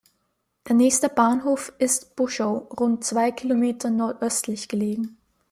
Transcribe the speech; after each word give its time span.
Der 0.67 0.73
nächste 0.75 1.09
Bahnhof 1.09 1.73
ist 1.77 2.15
Buschow, 2.15 2.71
rund 2.71 3.03
zwei 3.03 3.31
Kilometer 3.31 3.91
nordöstlich 3.91 4.67
gelegen. 4.67 5.15